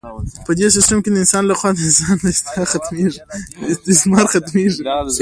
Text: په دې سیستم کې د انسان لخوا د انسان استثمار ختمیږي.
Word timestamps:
په 0.45 0.51
دې 0.59 0.67
سیستم 0.75 0.97
کې 1.01 1.09
د 1.11 1.15
انسان 1.23 1.43
لخوا 1.47 1.69
د 1.73 1.79
انسان 1.89 2.17
استثمار 3.73 4.25
ختمیږي. 4.33 4.79